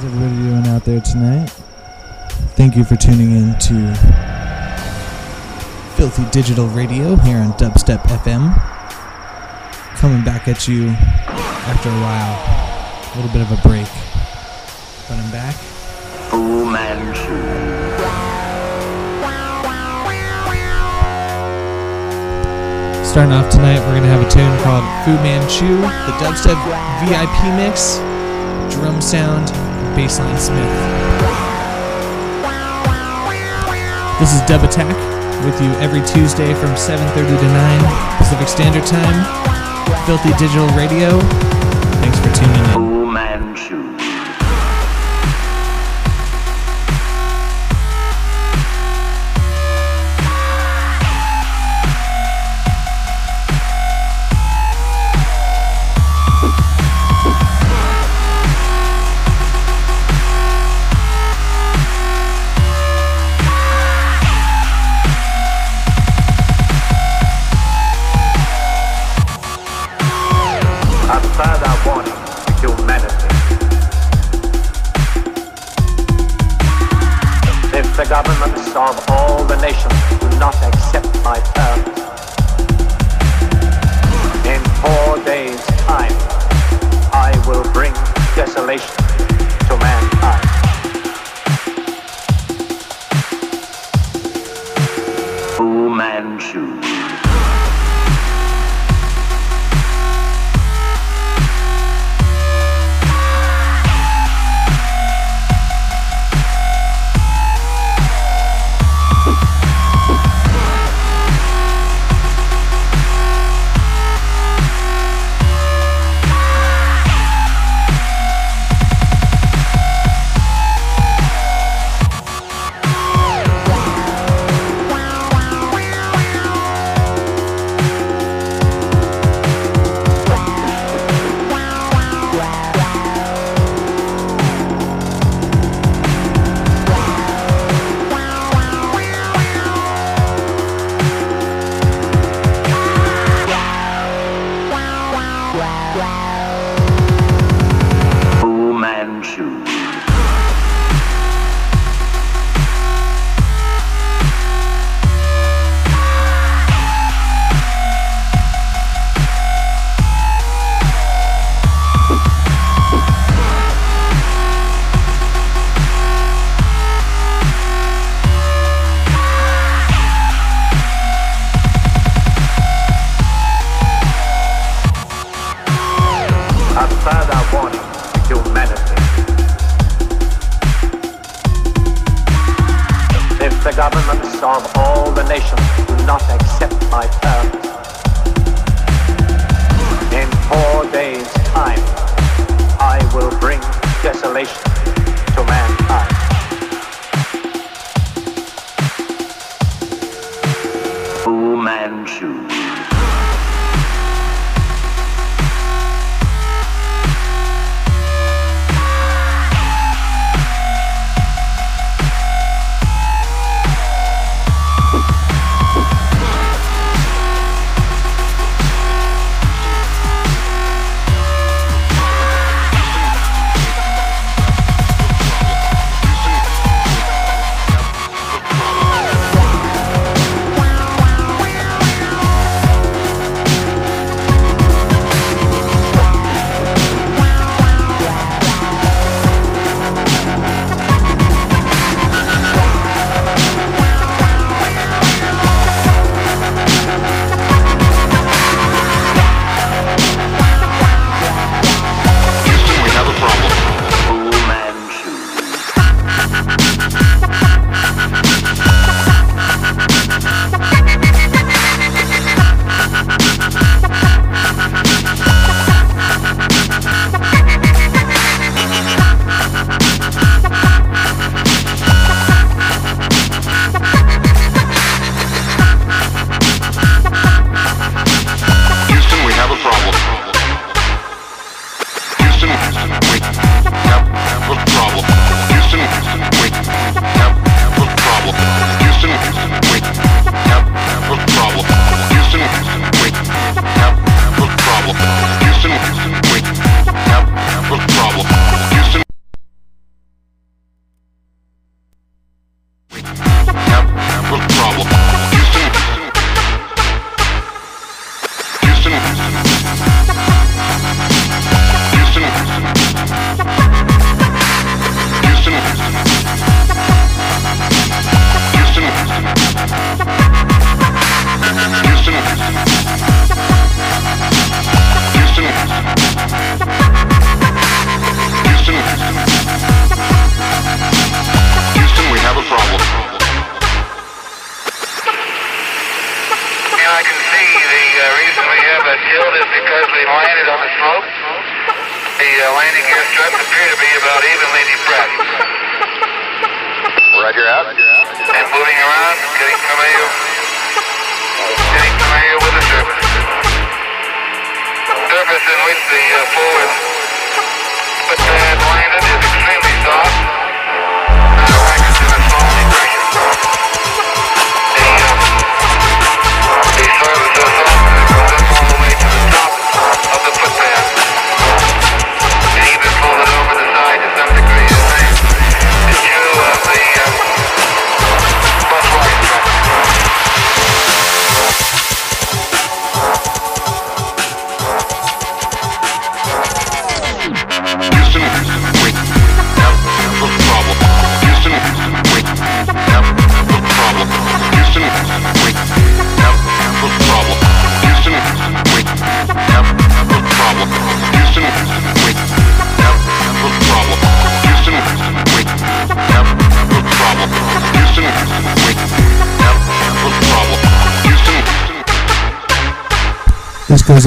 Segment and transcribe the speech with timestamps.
[0.00, 1.50] How's everybody doing out there tonight?
[2.56, 3.94] Thank you for tuning in to
[5.94, 8.56] Filthy Digital Radio here on Dubstep FM.
[9.98, 13.12] Coming back at you after a while.
[13.12, 13.84] A little bit of a break.
[15.06, 15.54] But I'm back.
[16.30, 17.36] Fu Manchu.
[23.04, 26.56] Starting off tonight, we're going to have a tune called Fu Manchu, the dubstep
[27.04, 27.98] VIP mix,
[28.74, 30.74] Drumsound, Bassline Smith.
[34.20, 39.24] This is Dub-A-Tak with you every Tuesday from 7:30 to 9 Pacific Standard Time.
[40.06, 41.59] Filthy Digital Radio.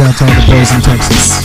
[0.04, 1.43] downtown to boys in Texas.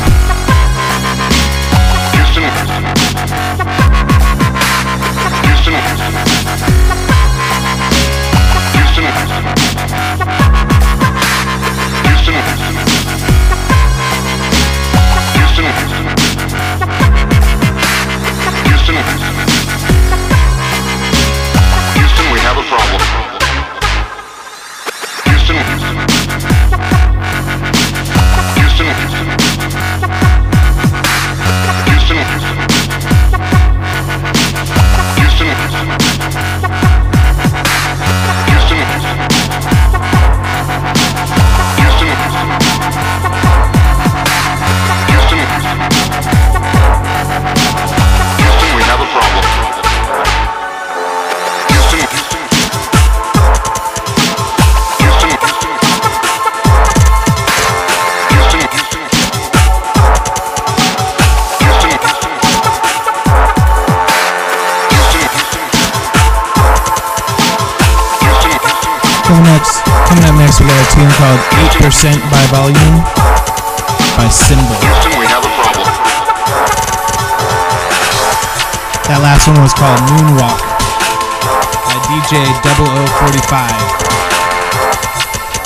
[83.29, 83.69] 45.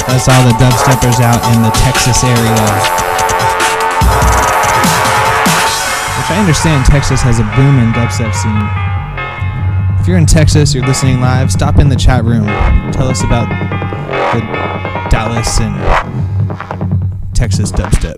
[0.09, 2.59] That's all the dubsteppers out in the Texas area.
[6.19, 8.67] Which I understand Texas has a booming dubstep scene.
[10.01, 12.47] If you're in Texas, you're listening live, stop in the chat room.
[12.91, 13.49] Tell us about
[14.35, 14.41] the
[15.09, 15.77] Dallas and
[17.33, 18.12] Texas dubstep.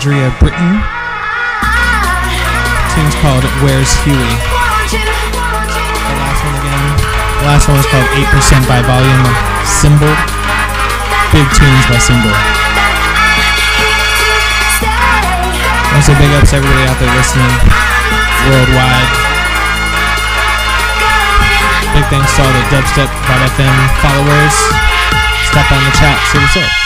[0.00, 0.56] Andrea Britton.
[0.56, 4.16] The tune's called Where's Huey.
[4.16, 6.88] The last one again.
[7.36, 9.28] The last one was called 8% by Volume
[9.68, 10.08] Symbol.
[11.36, 12.32] Big tunes by Symbol.
[15.92, 17.52] Also, big ups to everybody out there listening
[18.48, 19.04] worldwide.
[21.92, 24.56] Big thanks to all the Dubstep.fm followers.
[25.52, 26.79] Stop on the chat, see what's up.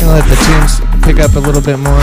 [0.00, 2.02] Gonna let the tunes pick up a little bit more.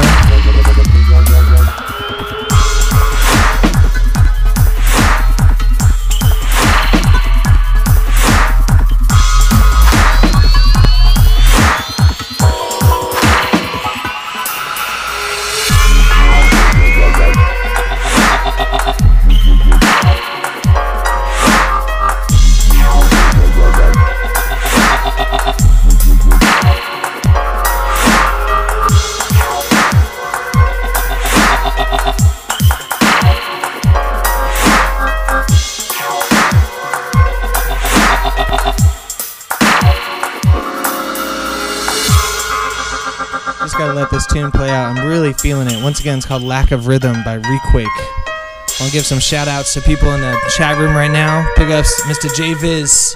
[43.79, 44.97] Gotta let this tune play out.
[44.97, 45.81] I'm really feeling it.
[45.81, 47.85] Once again, it's called Lack of Rhythm by Requake.
[47.87, 51.49] I want to give some shout outs to people in the chat room right now.
[51.55, 52.33] Big ups Mr.
[52.35, 53.15] J Viz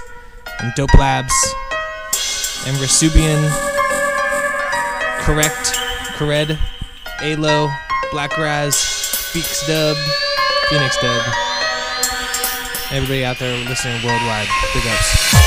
[0.60, 1.34] and Dope Labs
[2.66, 3.44] and Rasubian,
[5.20, 5.76] Correct,
[6.16, 6.58] Cored,
[7.20, 7.70] Alo,
[8.10, 9.98] Black Raz, Beaks Dub,
[10.70, 11.22] Phoenix Dub.
[12.90, 15.43] Everybody out there listening worldwide, big ups.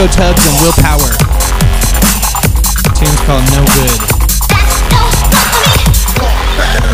[0.00, 1.12] Rico Tubbs and Willpower.
[2.96, 4.00] Tune's called No Good.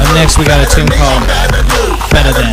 [0.02, 1.22] Up next, we got a tune called
[2.10, 2.50] Better Than.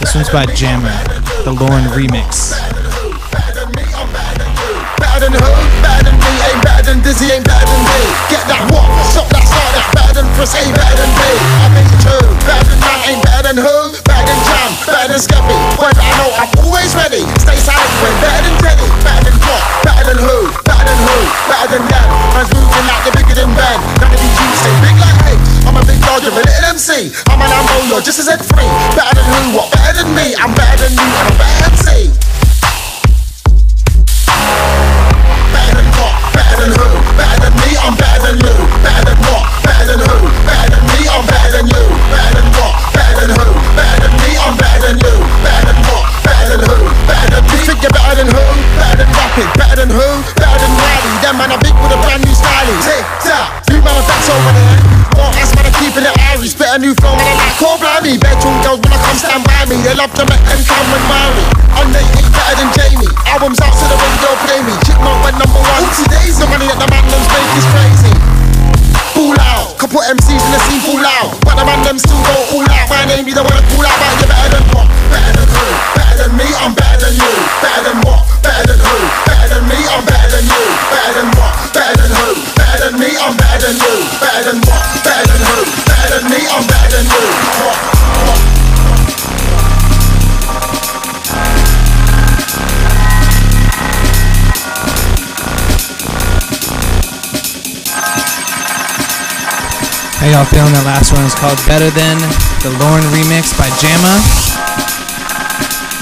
[0.00, 0.90] This one's by Jammer,
[1.44, 2.58] the Lauren remix.
[7.02, 7.98] Dizzy, ain't bad than me.
[8.30, 8.86] Get that what?
[9.10, 11.30] Stop that start that bad than Chris, ain't bad than me.
[11.58, 12.26] I you too.
[12.46, 13.81] Bad than man, ain't bad than who?
[15.12, 15.56] Than Skeppy.
[15.76, 17.28] When I know I'm always ready.
[17.36, 18.88] Stay silent when bad than Teddy.
[19.04, 19.60] Bad than what?
[19.84, 20.48] Bad than who?
[20.64, 21.18] Bad than who?
[21.52, 22.08] Bad than them.
[22.32, 23.78] Man's moving like they're bigger than Ben.
[24.00, 25.68] None of these stay big like H.
[25.68, 27.12] I'm a big dog, you're a little MC.
[27.28, 28.64] I'm an ammo, you're just as head free.
[28.96, 29.60] Better than who?
[29.60, 29.68] What?
[29.76, 30.32] Better than me?
[30.32, 31.08] I'm better than you,
[56.72, 58.16] a new flow man I like call blimey.
[58.16, 59.76] Bedroom girls when I come stand by me.
[59.82, 61.51] They love to make and come and marry.
[100.42, 100.74] Y'all feeling?
[100.74, 102.18] That last one is called Better Than,
[102.66, 104.18] the Lauren remix by Jammer.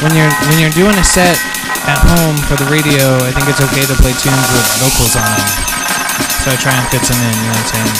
[0.01, 1.37] When you're when you're doing a set
[1.85, 5.29] at home for the radio, I think it's okay to play tunes with vocals on
[5.29, 5.45] them.
[6.41, 7.93] So I try and fit some in, you know what I'm saying?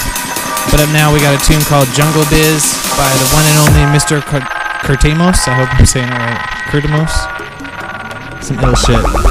[0.73, 2.65] But up now we got a tune called Jungle Biz
[2.97, 4.25] by the one and only Mr.
[4.25, 4.41] Cur-
[4.81, 5.45] Curtamos.
[5.45, 6.41] I hope I'm saying it right.
[6.73, 7.13] Curtamos.
[8.41, 9.30] Some ill shit.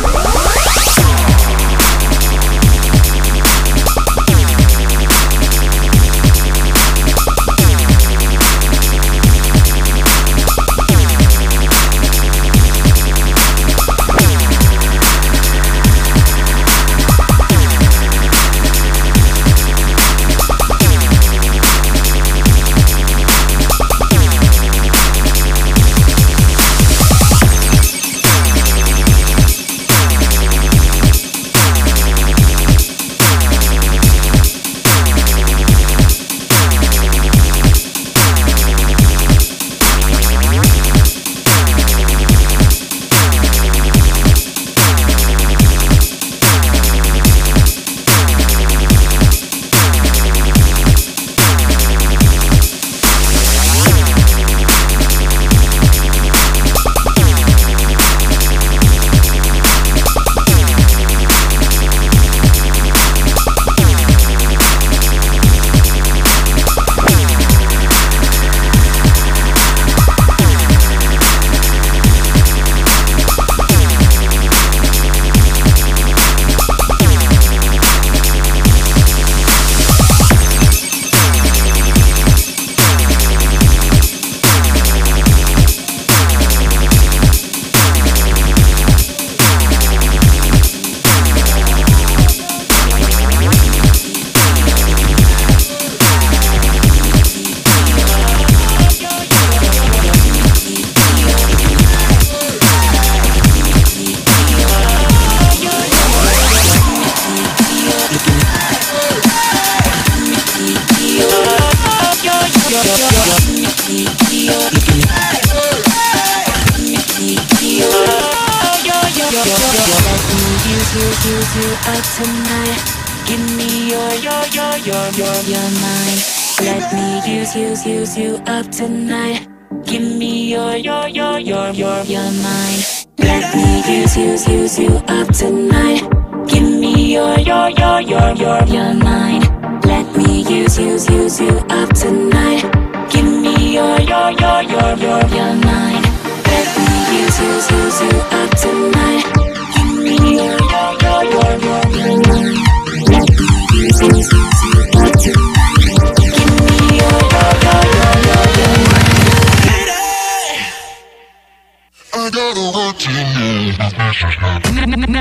[121.89, 122.79] Up tonight.
[123.25, 126.19] Give me your, your, your, your, your, your mind.
[126.61, 129.47] Let me use, use, use you up tonight.
[129.85, 132.79] Give me your, your, your, your, your, your mind.
[133.17, 136.01] Let me use, use, use you up tonight.
[136.47, 139.43] Give me your, your, your, your, your, your mind.
[139.85, 142.63] Let me use, use, use you up tonight.
[143.11, 146.05] Give me your, your, your, your, your, your mind.
[146.53, 149.38] Let me use, use, use you up tonight.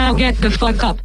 [0.08, 1.00] Now get the fuck up.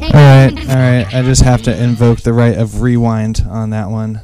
[0.00, 1.06] All right, all right.
[1.14, 4.22] I just have to invoke the right of rewind on that one.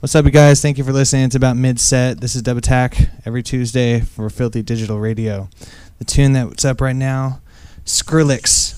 [0.00, 0.60] What's up, you guys?
[0.60, 1.26] Thank you for listening.
[1.26, 2.20] It's about mid set.
[2.20, 5.48] This is Dub-A-Tak every Tuesday for Filthy Digital Radio.
[6.00, 7.38] The tune that's up right now,
[7.84, 8.73] Skrillex.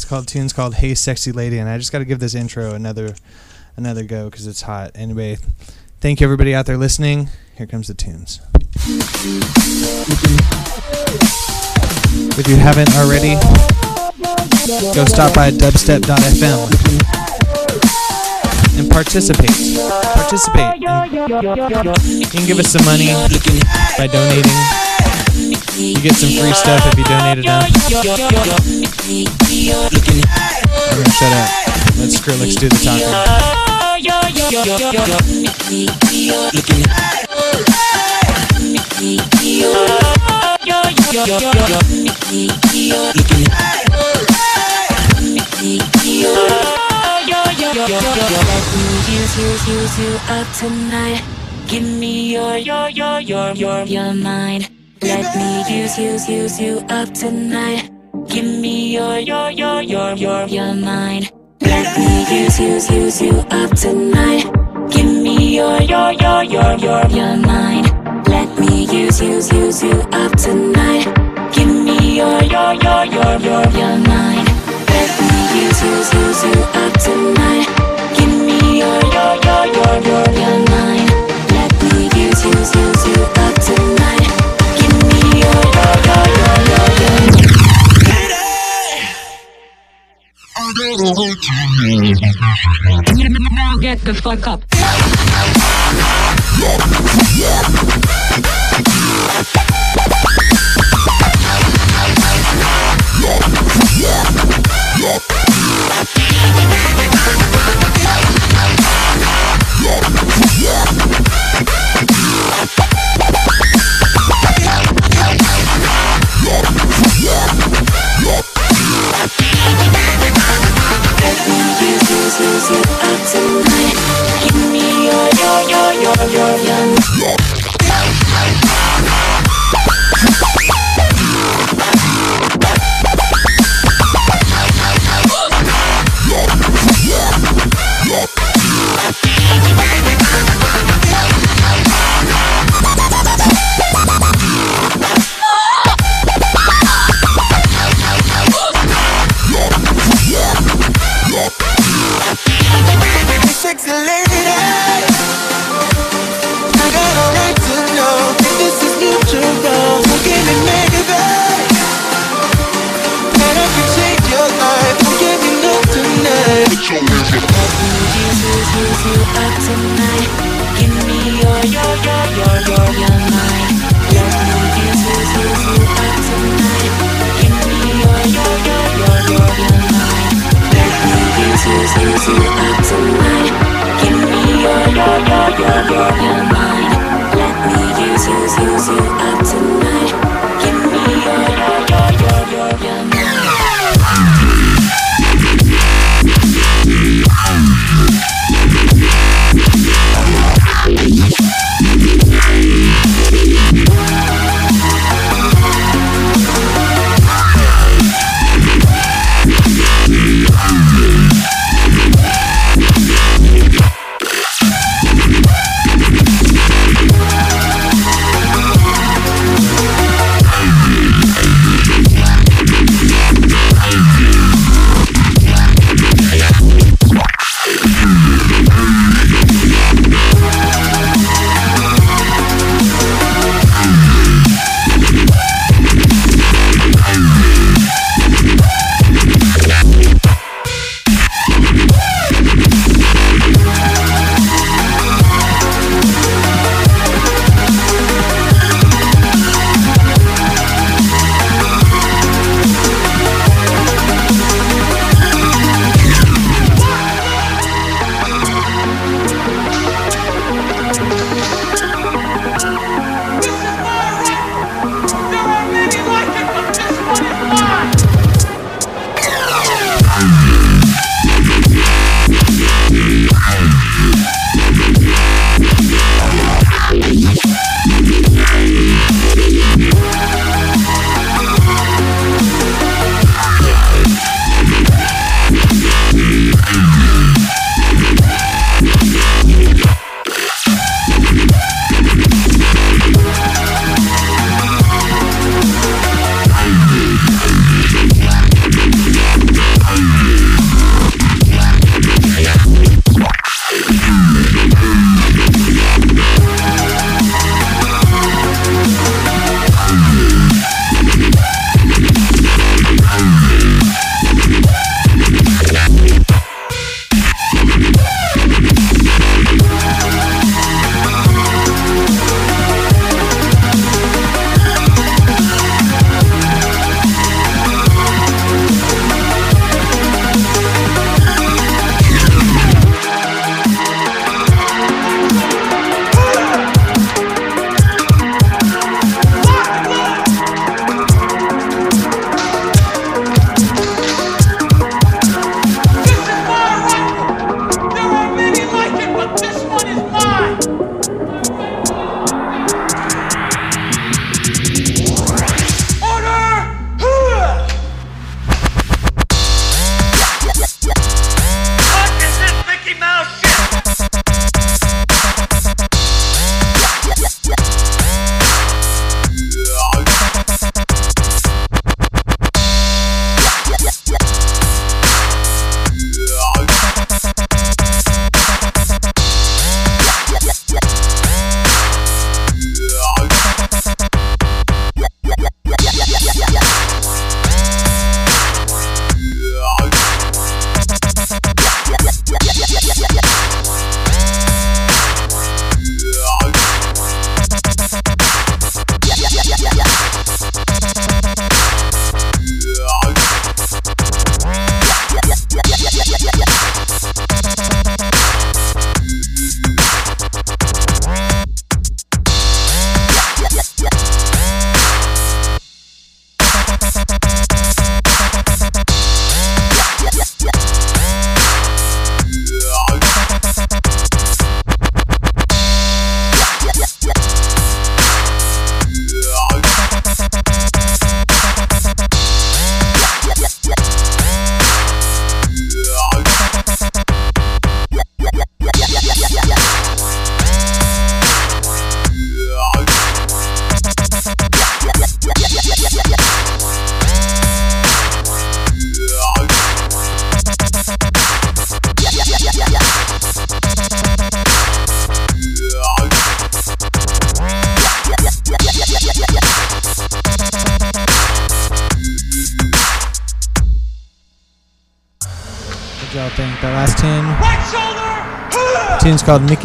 [0.00, 2.72] It's called tune's called Hey Sexy Lady, and I just got to give this intro
[2.72, 3.14] another
[3.76, 4.92] another go because it's hot.
[4.94, 5.36] Anyway,
[6.00, 7.28] thank you everybody out there listening.
[7.58, 8.40] Here comes the tunes.
[12.38, 13.34] If you haven't already,
[14.94, 16.70] go stop by dubstep.fm
[18.78, 19.76] and participate.
[20.14, 20.82] Participate.
[20.82, 20.82] And
[22.06, 23.08] you can give us some money
[23.98, 24.89] by donating.
[25.50, 27.64] You get some free stuff if you donate enough.
[27.64, 27.72] I'm
[30.96, 31.48] gonna shut up.
[31.98, 33.50] Let Skrillex do the talking.
[49.70, 51.22] Use you up tonight.
[51.66, 54.79] Give me your, your, your, your, your, your mind.
[55.02, 57.90] Let me use, use, use you up tonight.
[58.28, 61.30] Give me your, your, your, your, your, your mind.
[61.60, 64.44] Let me use, use, use you up tonight.
[64.90, 67.86] Give me your, your, your, your, your, your mind.
[68.28, 71.06] Let me use, use, use you up tonight.
[71.54, 74.46] Give me your, your, your, your, your, your mind.
[74.88, 77.66] Let me use, use, use you up tonight.
[78.16, 79.59] Give me your, your, your,
[93.96, 94.60] get the fuck up.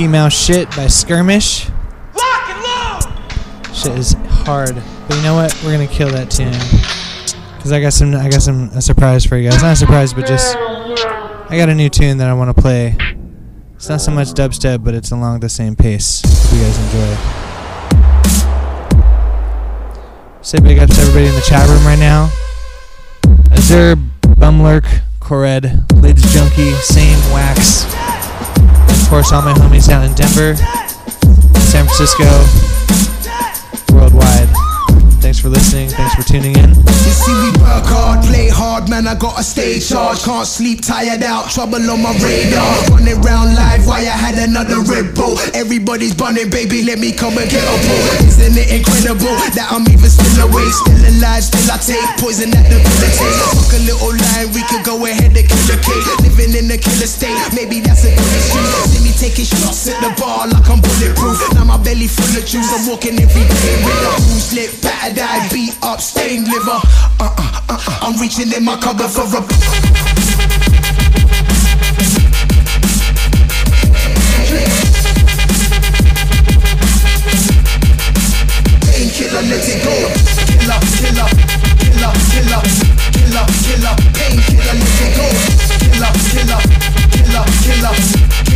[0.05, 1.69] Tune's called Mickey Mouse Shit by Skirmish.
[3.73, 4.13] Shit is
[4.45, 4.75] hard.
[5.07, 5.59] But you know what?
[5.63, 6.53] We're gonna kill that tune.
[7.61, 9.61] Cause I got some I got some a surprise for you guys.
[9.61, 12.95] Not a surprise, but just I got a new tune that I wanna play.
[13.75, 16.21] It's not so much dubstep, but it's along the same pace.
[16.23, 17.17] Hope you guys enjoy.
[20.41, 22.29] Say big ups to everybody in the chat room right now.
[23.51, 23.95] Azure,
[24.37, 24.85] Bumlurk,
[25.19, 27.94] Cored, Lids Junkie, Same, Wax.
[29.05, 30.55] Of course, all my homies down in Denver,
[31.59, 32.25] San Francisco,
[36.05, 36.69] Thanks for tuning in.
[36.69, 39.09] You see me work hard, play hard, man.
[39.09, 40.21] I gotta stay charge.
[40.21, 42.93] Can't sleep, tired out, trouble on my radar.
[42.93, 45.33] Running round live, why I had another Red Bull.
[45.57, 46.85] Everybody's bunning, baby.
[46.85, 48.05] Let me come and get a pull.
[48.21, 52.69] Isn't it incredible that I'm even still awake, still alive, still I take poison at
[52.69, 53.17] the take.
[53.57, 56.05] Fuck a little line, we could go ahead and kill a cake.
[56.21, 58.93] Living in a killer state, maybe that's a good excuse.
[59.29, 61.41] Taking shots at the bar like I'm bulletproof.
[61.53, 62.69] Now my belly full of juice.
[62.69, 66.79] I'm walking every day with a bruise lip, battered eye, beat up, stained liver.
[67.19, 67.99] Uh uh uh uh.
[68.05, 69.94] I'm reaching in my cupboard for a.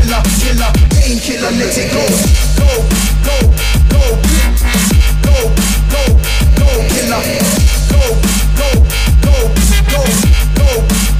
[0.10, 0.72] killer, killer.
[0.90, 2.02] Painkiller, let it go.
[2.58, 2.70] Go,
[3.26, 3.38] go,
[3.90, 4.02] go,
[5.22, 5.36] go,
[5.92, 6.04] go,
[6.58, 7.22] go, killer.
[7.90, 8.02] Go,
[8.58, 8.70] go,
[9.22, 9.36] go,
[9.92, 10.02] go,
[10.58, 10.72] go,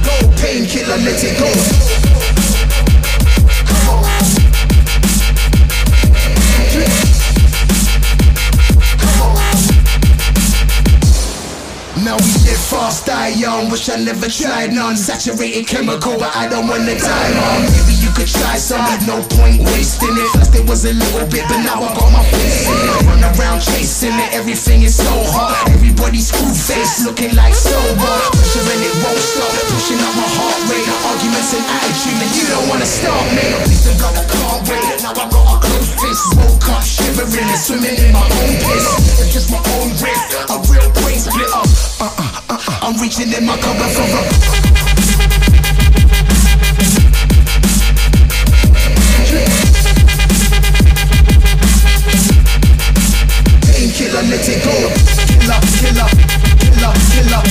[0.04, 0.14] go.
[0.40, 1.39] Painkiller, let it go.
[13.42, 13.70] Fast.
[13.70, 14.96] Wish I never tried none.
[14.96, 17.62] Saturated chemical, but I don't wanna die on.
[17.70, 20.28] Maybe you could try some, no point wasting it.
[20.34, 23.06] First it was a little bit, but now I got my face in it.
[23.06, 25.56] Run around chasing it, everything is so hard.
[25.70, 28.14] Everybody's screw face, looking like sober.
[28.34, 30.88] Pressure and it won't stop, pushing up my heart rate.
[31.10, 33.46] Arguments and attitude, and you don't wanna stop me.
[33.64, 35.02] Please don't go, I can't wait.
[35.02, 38.86] Now I got a close fist, woke up shivering swimming in my own piss.
[39.22, 41.68] It's just my own risk, a real brain split up.
[42.00, 42.49] Uh uh.
[42.82, 45.30] I'm reaching in my cupboard for a.
[52.90, 54.74] Painkiller, let it go.
[55.30, 56.08] Killer, killer,
[56.58, 57.44] killer, killer,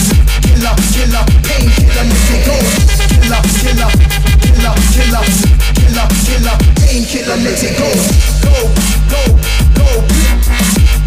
[0.44, 1.24] killer, killer.
[1.48, 2.56] Painkiller, let it go.
[3.08, 3.92] Killer, killer,
[4.44, 5.24] killer, killer,
[5.78, 6.58] killer, killer.
[6.84, 7.90] Painkiller, let it go.
[8.44, 8.56] Go,
[9.10, 9.24] go,
[9.78, 9.90] go,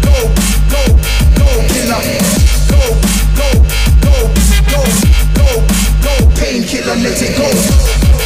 [0.01, 0.15] go,
[0.71, 0.83] go,
[1.37, 2.01] go, killer.
[2.71, 2.81] Go,
[3.37, 3.47] go,
[4.03, 4.15] go,
[4.71, 4.81] go,
[5.37, 5.47] go,
[6.03, 6.13] go.
[6.35, 8.22] Painkiller, let it go.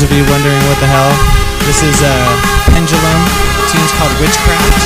[0.00, 1.12] Those of you wondering what the hell,
[1.68, 2.16] this is a
[2.72, 3.20] Pendulum.
[3.60, 4.80] The tune's called Witchcraft.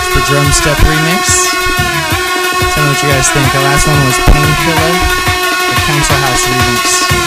[0.00, 1.52] It's the drum step remix.
[2.72, 3.44] Tell me what you guys think.
[3.52, 4.92] The last one was Painkiller,
[5.68, 7.21] the Council House remix.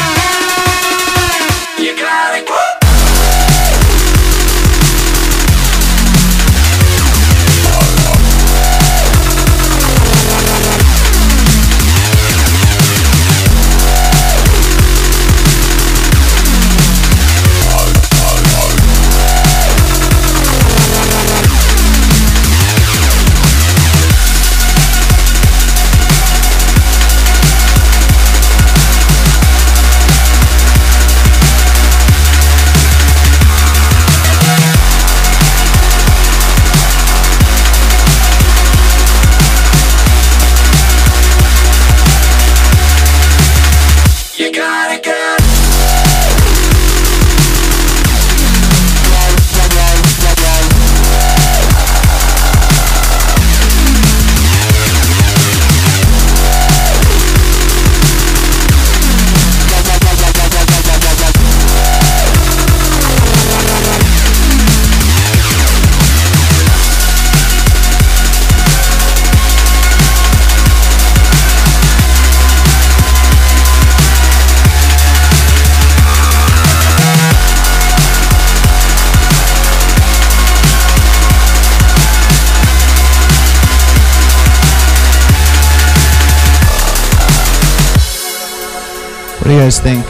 [89.66, 90.06] Guys think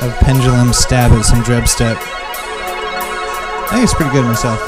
[0.00, 1.98] of Pendulum Stab at some Dreb Step?
[2.00, 4.58] I think it's pretty good myself.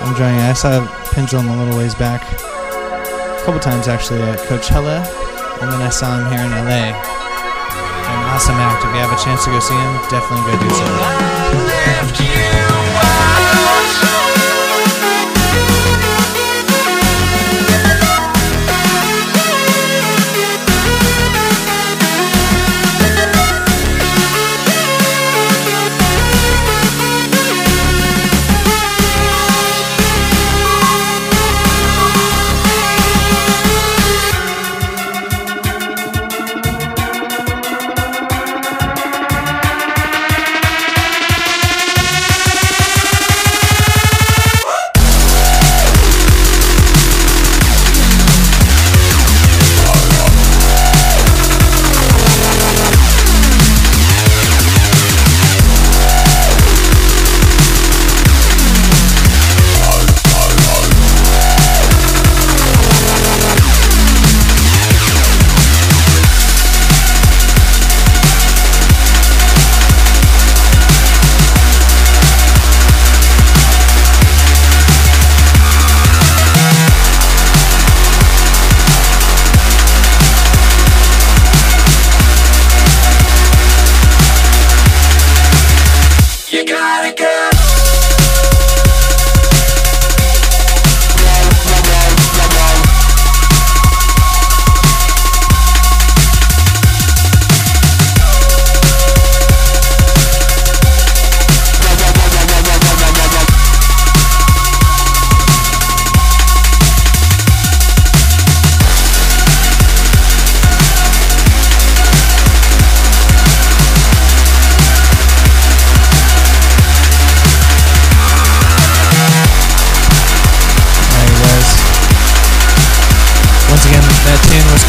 [0.00, 0.48] I'm enjoying it.
[0.48, 0.80] I saw
[1.12, 2.22] Pendulum a little ways back.
[2.24, 5.04] A couple times actually at Coachella,
[5.60, 6.96] and then I saw him here in LA.
[6.96, 8.82] An awesome act.
[8.82, 10.70] If you have a chance to go see him, definitely go do
[12.48, 12.53] so.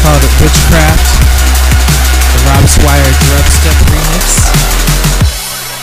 [0.06, 1.18] Called Witchcraft,
[2.30, 4.26] the Rob Swire Drum Step remix.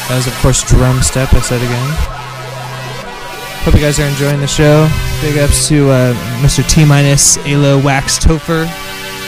[0.07, 1.89] That was, of course, Drum Step, I said again.
[3.67, 4.87] Hope you guys are enjoying the show.
[5.19, 6.63] Big ups to uh, Mr.
[6.63, 8.63] T Minus, Alo, Wax Topher,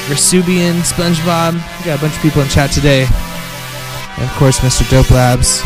[0.07, 1.55] Vesubian, SpongeBob.
[1.79, 3.05] We got a bunch of people in chat today.
[4.15, 4.89] And, of course, Mr.
[4.89, 5.59] Dope Labs.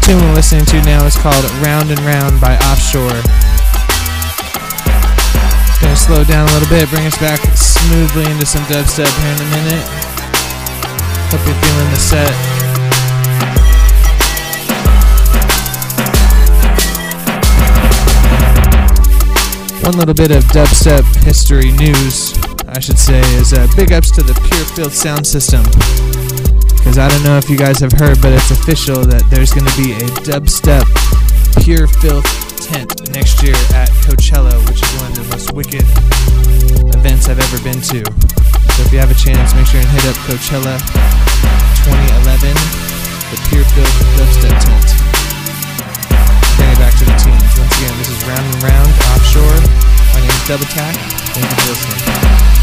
[0.00, 3.53] tune we're listening to now is called Round and Round by Offshore.
[6.04, 9.50] Slow down a little bit, bring us back smoothly into some dubstep here in a
[9.56, 9.84] minute.
[11.32, 12.28] Hope you're feeling the set.
[19.86, 22.34] One little bit of dubstep history news,
[22.68, 25.62] I should say, is uh, big ups to the Pure Filth sound system.
[26.76, 29.64] Because I don't know if you guys have heard, but it's official that there's going
[29.64, 30.84] to be a dubstep
[31.64, 35.84] pure filth tent next year at Coachella, which is one of the most wicked
[36.96, 38.00] events I've ever been to.
[38.00, 40.80] So if you have a chance, make sure and hit up Coachella
[41.84, 42.56] 2011,
[43.28, 44.88] the pure filth dubstep tent.
[46.56, 47.52] Bring it back to the tunes.
[47.60, 49.60] Once again, this is Round and Round Offshore.
[50.16, 50.96] My name is Dub-A-Tak.
[51.36, 52.53] Thank you for listening.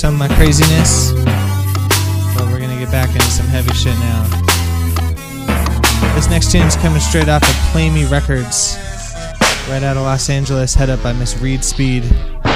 [0.00, 1.12] Some of my craziness.
[2.34, 4.24] But we're gonna get back into some heavy shit now.
[6.14, 8.78] This next tune's coming straight off of Play Me Records,
[9.68, 12.04] right out of Los Angeles, head up by Miss Reid Speed,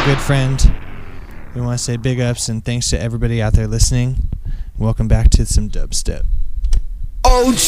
[0.07, 0.73] good friend.
[1.55, 4.31] We want to say big ups and thanks to everybody out there listening.
[4.79, 6.25] Welcome back to some dubstep.
[7.25, 7.65] OG,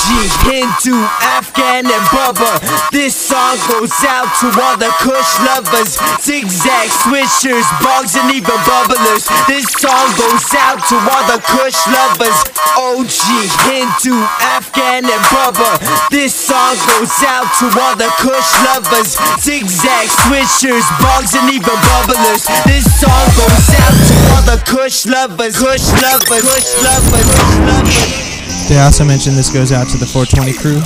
[0.46, 2.60] Hindu, Afghan, and Bubba.
[2.92, 9.26] This song goes out to all the Kush lovers, zigzag swishers, bugs, and even bubblers.
[9.48, 12.38] This song goes out to all the Kush lovers.
[12.76, 13.16] OG,
[13.68, 14.16] Hindu,
[14.54, 15.80] Afghan, and Bubba.
[16.10, 22.44] This song goes out to all the Kush lovers, zigzag swishers, bugs, and even bubblers.
[22.64, 28.35] This song goes out to all the Kush lovers, Kush lovers, Kush lovers, Kush lovers.
[28.68, 30.82] They also mentioned this goes out to the 420 crew.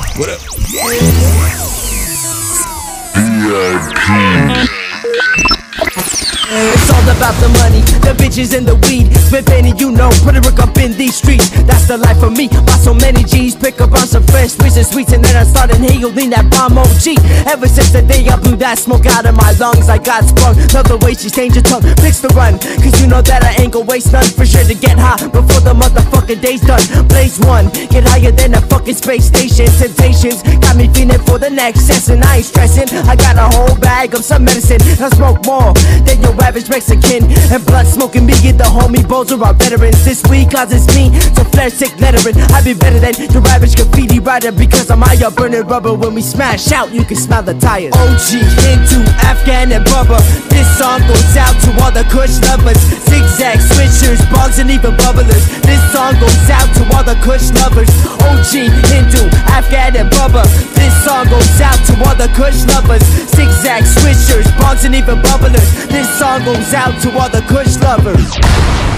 [6.53, 9.14] It's all about the money, the bitches and the weed.
[9.30, 11.46] Slipping and you know, put a work up in these streets.
[11.62, 12.48] That's the life of me.
[12.51, 15.44] Buy so many G's, pick up on some fresh sweets and sweets, and then I
[15.46, 17.22] started inhaling that bomb OG.
[17.46, 20.59] Ever since the day I blew that smoke out of my lungs, I got sprung.
[20.74, 22.59] Love the way she stains your tongue, picks the run.
[22.59, 24.26] Cause you know that I ain't gonna waste none.
[24.34, 26.82] For sure to get high before the motherfucking day's done.
[27.07, 29.70] Blaze one, get higher than a fucking space station.
[29.78, 32.26] Temptations got me feeling for the next session.
[32.26, 32.90] I ain't stressing.
[33.07, 34.82] I got a whole bag of some medicine.
[34.98, 35.70] I smoke more
[36.03, 37.30] than your average Mexican.
[37.53, 40.05] And blood smoking me and the homie bowls are our veterans.
[40.05, 42.36] This week causes me to flare sick lettering.
[42.55, 45.95] I be better than your average graffiti writer because I'm higher burning rubber.
[45.95, 47.93] When we smash out, you can smell the tires.
[47.97, 48.28] OG,
[48.62, 50.22] Hindu, Afghan, and Bubba.
[50.49, 52.78] This song goes out to all the Kush lovers.
[53.11, 55.45] Zigzag switchers, bugs, and even bubblers.
[55.66, 57.91] This song goes out to all the Kush lovers.
[58.22, 60.47] OG, Hindu, Afghan, and Bubba.
[60.78, 63.03] This song goes out to all the Kush lovers.
[63.34, 65.66] Zigzag switchers, bugs, and even bubblers.
[65.91, 68.89] This song goes out to all the Kush lovers.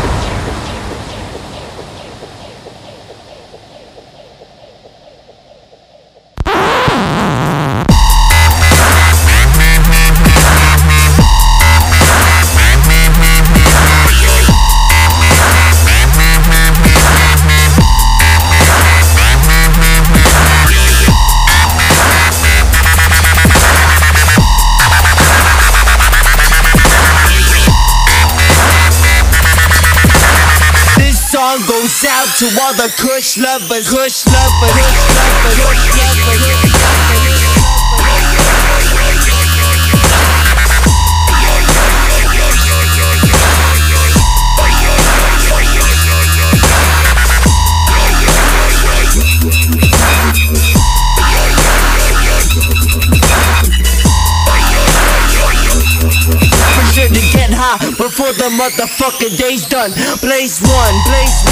[32.61, 36.42] All the Kush lovers, Kush lovers, Kush lovers, Kush lovers.
[36.42, 37.82] Kush lovers.
[56.72, 59.92] For sure to get high before the motherfucking day's done.
[60.20, 61.51] Blaze one, blaze one,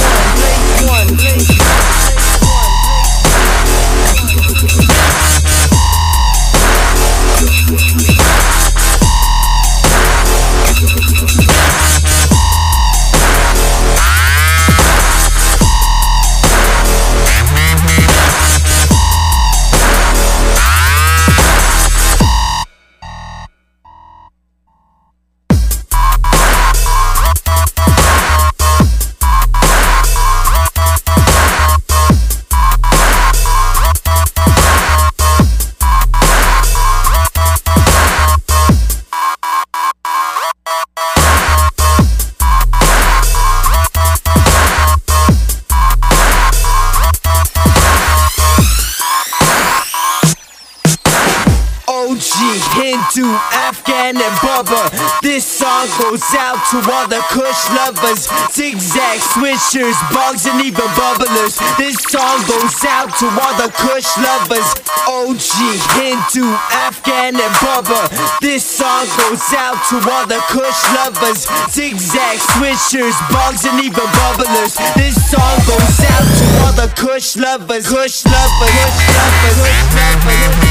[56.71, 61.59] to all the Kush lovers, zigzag swishers, bugs, and even bubblers.
[61.77, 64.69] This song goes out to all the Kush lovers.
[65.11, 65.51] OG,
[65.99, 66.47] Hindu,
[66.87, 68.07] Afghan, and Bubba.
[68.41, 74.79] This song goes out to all the Kush lovers, zigzag swishers, bugs, and even bubblers.
[74.95, 80.61] This song goes out to all the Kush lovers, Kush lovers, Kush lovers, Kush lovers.
[80.61, 80.70] Kush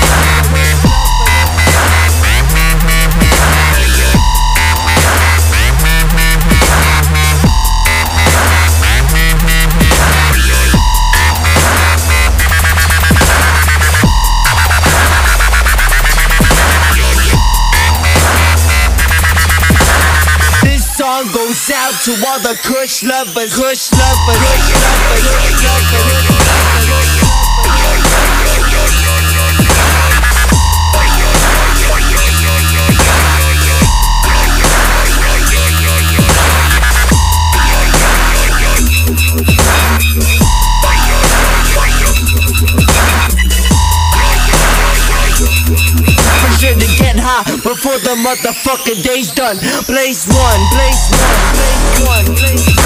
[22.10, 26.79] to all the Kush lovers, Kush lovers, Kush lovers, Kush lovers.
[47.64, 49.58] Before the motherfucking day's done.
[49.88, 52.79] Blaze one, blaze one, blaze one, blaze one.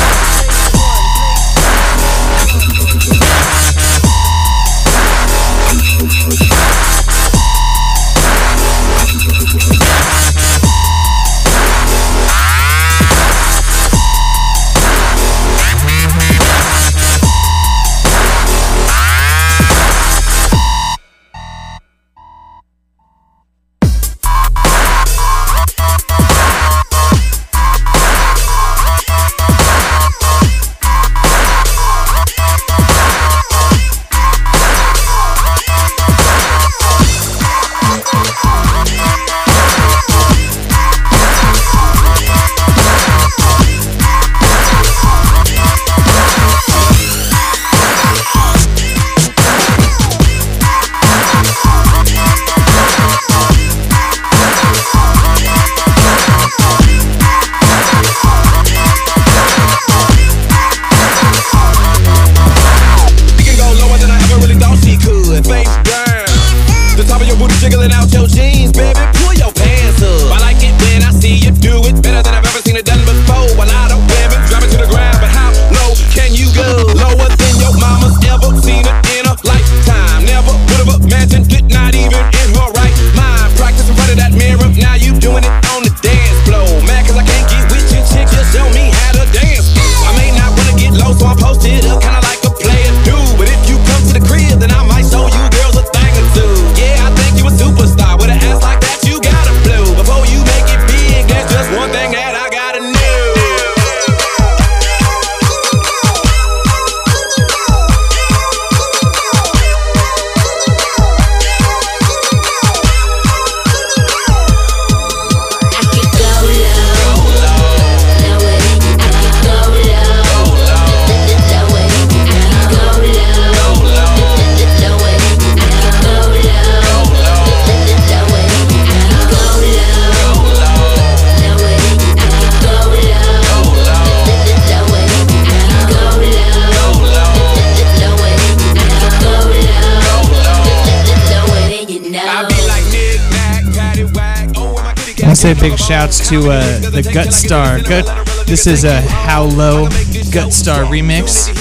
[145.43, 147.81] Say big shouts to uh, the Gut Star.
[147.81, 148.07] Gut,
[148.47, 149.89] this is a How Low
[150.31, 151.51] Gut Star remix.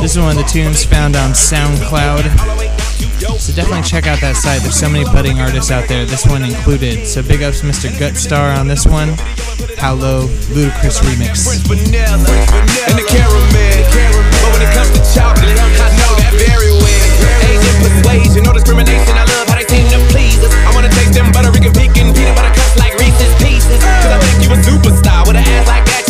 [0.00, 2.24] This is one of the tunes found on SoundCloud.
[3.36, 4.62] So definitely check out that site.
[4.62, 6.06] There's so many budding artists out there.
[6.06, 7.06] This one included.
[7.06, 7.92] So big ups, Mr.
[8.00, 9.08] Gut Star, on this one.
[9.76, 11.44] How Low Ludacris remix.
[20.64, 22.55] I wanna taste them and pecan peanut butter
[23.18, 23.78] Reese's Pieces.
[23.78, 26.05] Cause I think you a superstar with an ass like that.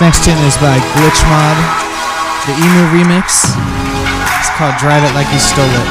[0.00, 1.58] Next tune is by Glitch Mob,
[2.46, 3.50] the Emu remix.
[4.38, 5.90] It's called Drive It Like You Stole It.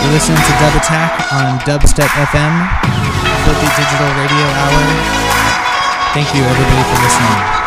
[0.00, 2.54] You're listening to Dub-A-Tak on Dubstep FM,
[3.42, 4.82] Filthy Digital Radio Hour.
[6.14, 7.57] Thank you, everybody, for listening.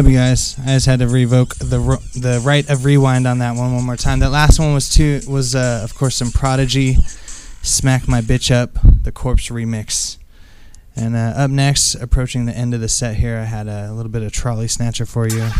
[0.00, 0.56] Up, you guys?
[0.60, 1.78] I just had to revoke the
[2.14, 4.20] the right of rewind on that one one more time.
[4.20, 6.94] That last one was too was uh, of course some Prodigy,
[7.60, 10.16] "Smack My Bitch Up," the Corpse remix.
[10.96, 14.10] And uh, up next, approaching the end of the set here, I had a little
[14.10, 15.50] bit of Trolley Snatcha for you.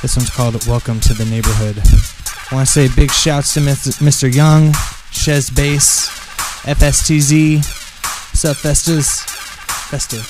[0.00, 4.32] This one's called "Welcome to the Neighborhood." I want to say big shouts to Mr.
[4.32, 4.70] Young,
[5.10, 6.08] Shez Bass,
[6.62, 9.24] FSTZ, Sup Festas,
[9.90, 10.22] Festa.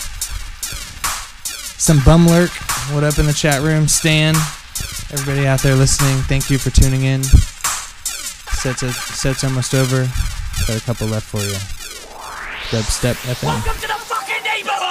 [1.79, 3.89] Some Bumlurk, what up in the chat room?
[3.89, 4.35] Stan,
[5.11, 7.23] everybody out there listening, thank you for tuning in.
[7.23, 10.09] Set's, a, set's almost over.
[10.67, 11.57] Got a couple left for you.
[12.71, 13.49] Dubstep FM.
[13.49, 14.86] Hope y'all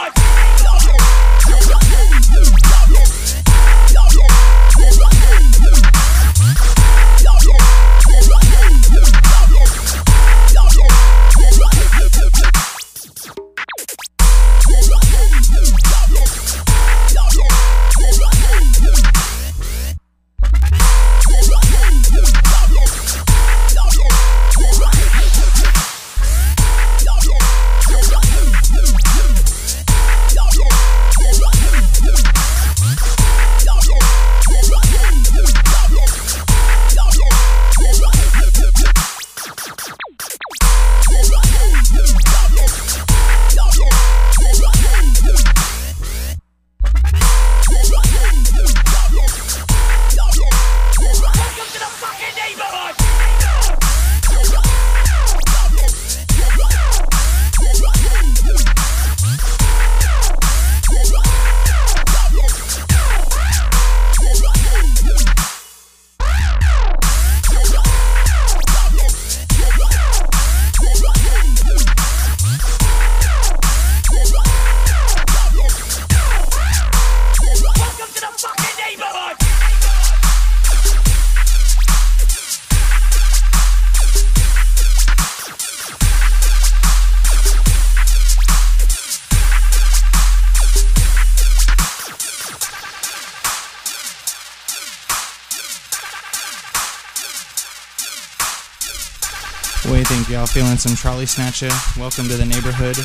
[100.55, 101.67] feeling some Trolley Snatcha.
[101.99, 102.95] Welcome to the neighborhood.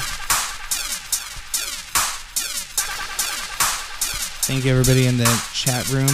[4.47, 6.07] Thank you everybody in the chat room.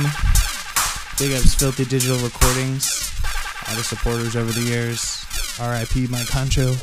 [1.19, 3.13] Big ups Filthy Digital Recordings.
[3.69, 5.27] All the supporters over the years.
[5.61, 6.07] R.I.P.
[6.07, 6.75] Mike Concho.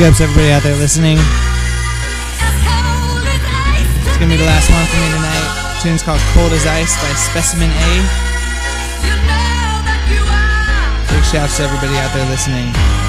[0.00, 1.18] Big ups everybody out there listening.
[1.18, 1.26] It's
[4.16, 5.44] gonna be the last one for me tonight.
[5.82, 8.00] tune's called Cold as Ice by Specimen A.
[11.12, 12.99] Big shouts to everybody out there listening.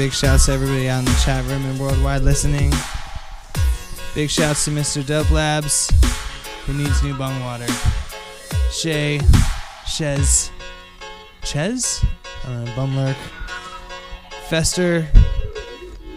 [0.00, 2.72] Big shouts to everybody out in the chat room and worldwide listening.
[4.14, 5.06] Big shouts to Mr.
[5.06, 5.92] Dub Labs,
[6.64, 7.66] who needs new bung water.
[8.72, 9.20] Shay,
[9.84, 10.50] Shez,
[11.44, 12.02] Chez,
[12.46, 13.14] uh, Bumlurk,
[14.48, 15.06] Fester.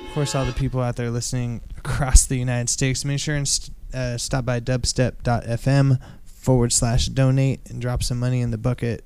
[0.08, 3.04] Of course, all the people out there listening across the United States.
[3.04, 8.40] Make sure and st- uh, stop by dubstep.fm forward slash donate and drop some money
[8.40, 9.04] in the bucket.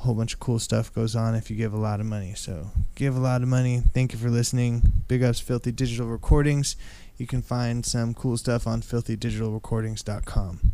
[0.00, 2.32] Whole bunch of cool stuff goes on if you give a lot of money.
[2.34, 3.82] So give a lot of money.
[3.92, 4.80] Thank you for listening.
[5.08, 6.74] Big ups, Filthy Digital Recordings.
[7.18, 10.72] You can find some cool stuff on filthydigitalrecordings.com.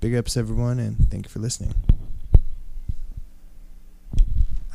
[0.00, 1.74] Big ups, everyone, and thank you for listening.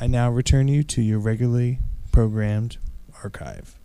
[0.02, 1.78] I now return you to your regularly
[2.12, 2.78] programmed
[3.24, 3.78] archive.